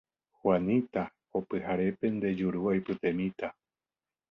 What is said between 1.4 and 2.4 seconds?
pyharépe nde